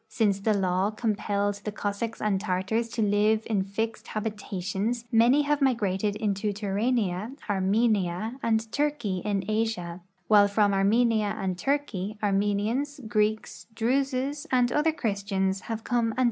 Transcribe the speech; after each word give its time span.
Since 0.09 0.39
the 0.39 0.55
law 0.55 0.89
compelled 0.89 1.61
the 1.63 1.71
Cossacks 1.71 2.19
and 2.19 2.41
Tartars 2.41 2.89
to 2.89 3.03
live 3.03 3.43
in 3.45 3.61
fixed 3.63 4.07
habitations 4.07 5.05
many 5.11 5.43
have 5.43 5.61
migrated 5.61 6.15
intoTurania, 6.19 7.37
Armenia, 7.47 8.39
and 8.41 8.71
Turkey 8.71 9.21
in 9.23 9.43
Asia, 9.47 10.01
while 10.27 10.47
from 10.47 10.73
Armenia 10.73 11.35
and 11.39 11.55
Turkey 11.55 12.17
Armenians, 12.23 12.99
Greeks, 13.07 13.67
Druses, 13.75 14.47
and 14.51 14.71
other 14.71 14.91
Christians 14.91 15.61
have 15.69 15.83
come 15.83 16.13
and.' 16.17 16.19